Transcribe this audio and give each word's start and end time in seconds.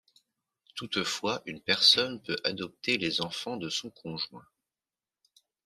Toutefois 0.73 1.43
une 1.45 1.61
personne 1.61 2.19
peut 2.21 2.39
adopter 2.43 2.97
les 2.97 3.21
enfants 3.21 3.55
de 3.57 3.69
son 3.69 3.91
conjoint. 3.91 4.47